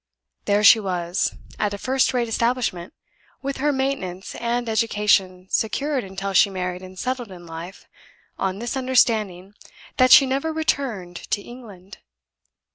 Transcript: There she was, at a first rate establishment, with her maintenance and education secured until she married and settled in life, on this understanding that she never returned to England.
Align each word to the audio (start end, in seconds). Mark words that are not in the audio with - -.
There 0.45 0.63
she 0.63 0.79
was, 0.79 1.35
at 1.59 1.75
a 1.75 1.77
first 1.77 2.11
rate 2.11 2.27
establishment, 2.27 2.95
with 3.43 3.57
her 3.57 3.71
maintenance 3.71 4.33
and 4.33 4.67
education 4.67 5.45
secured 5.51 6.03
until 6.03 6.33
she 6.33 6.49
married 6.49 6.81
and 6.81 6.97
settled 6.97 7.29
in 7.29 7.45
life, 7.45 7.85
on 8.39 8.57
this 8.57 8.75
understanding 8.75 9.53
that 9.97 10.11
she 10.11 10.25
never 10.25 10.51
returned 10.51 11.17
to 11.29 11.43
England. 11.43 11.99